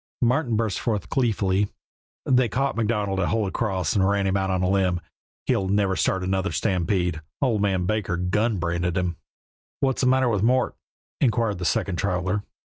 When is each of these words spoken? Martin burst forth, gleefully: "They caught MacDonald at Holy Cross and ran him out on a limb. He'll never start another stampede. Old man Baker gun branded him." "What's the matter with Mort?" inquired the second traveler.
Martin 0.23 0.55
burst 0.55 0.79
forth, 0.79 1.09
gleefully: 1.09 1.67
"They 2.25 2.49
caught 2.49 2.75
MacDonald 2.75 3.19
at 3.19 3.27
Holy 3.27 3.51
Cross 3.51 3.95
and 3.95 4.09
ran 4.09 4.25
him 4.25 4.35
out 4.35 4.49
on 4.49 4.63
a 4.63 4.67
limb. 4.67 4.99
He'll 5.45 5.67
never 5.67 5.95
start 5.95 6.23
another 6.23 6.51
stampede. 6.51 7.21
Old 7.39 7.61
man 7.61 7.85
Baker 7.85 8.17
gun 8.17 8.57
branded 8.57 8.97
him." 8.97 9.17
"What's 9.79 10.01
the 10.01 10.07
matter 10.07 10.27
with 10.27 10.41
Mort?" 10.41 10.75
inquired 11.19 11.59
the 11.59 11.65
second 11.65 11.97
traveler. 11.97 12.41